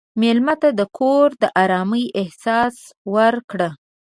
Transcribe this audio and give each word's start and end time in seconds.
مېلمه 0.21 0.55
ته 0.61 0.69
د 0.79 0.81
کور 0.97 1.27
د 1.41 1.43
ارامۍ 1.63 2.05
احساس 2.21 2.75
ورکړه. 3.15 3.69